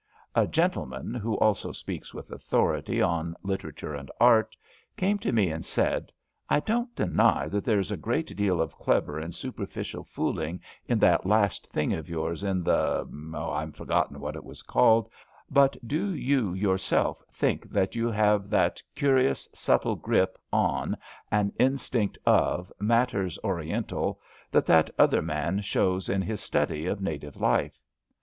A 0.33 0.47
gentleman, 0.47 1.13
who 1.13 1.37
also 1.37 1.71
speaks 1.71 2.11
with 2.11 2.31
authority 2.31 3.03
on 3.03 3.35
Literature 3.43 3.93
and 3.93 4.09
Art, 4.19 4.55
came 4.97 5.19
to 5.19 5.31
me 5.31 5.51
and 5.51 5.63
said: 5.63 6.11
I 6.49 6.59
don't 6.59 6.95
deny 6.95 7.47
that 7.49 7.63
there 7.63 7.77
is 7.77 7.91
a 7.91 7.97
great 7.97 8.35
deal 8.35 8.59
of 8.63 8.79
clever 8.79 9.19
and 9.19 9.35
superficial 9.35 10.03
fooling 10.03 10.59
in 10.87 10.97
that 10.97 11.27
last 11.27 11.67
thing 11.71 11.93
of 11.93 12.09
yours 12.09 12.43
in 12.43 12.63
the— 12.63 13.05
^IVe 13.05 13.75
forgotten 13.75 14.15
A 14.15 14.17
EEALLY 14.17 14.23
GOOD 14.23 14.23
TIME 14.23 14.23
241 14.23 14.23
what 14.23 14.35
it 14.37 14.43
was 14.43 14.61
called— 14.63 15.09
but 15.51 15.87
do 15.87 16.15
you 16.15 16.51
yourself 16.53 17.21
think 17.31 17.69
that 17.69 17.93
you 17.93 18.09
have 18.09 18.49
that 18.49 18.81
curious, 18.95 19.47
subtle 19.53 19.95
grip 19.97 20.39
on 20.51 20.97
and 21.29 21.53
instinct 21.59 22.17
of 22.25 22.73
matters 22.79 23.37
Oriental 23.43 24.19
that 24.49 24.65
that 24.65 24.89
other 24.97 25.21
man 25.21 25.59
shows 25.59 26.09
in 26.09 26.23
his 26.23 26.41
study 26.41 26.87
of 26.87 27.01
native 27.03 27.37
life? 27.39 27.79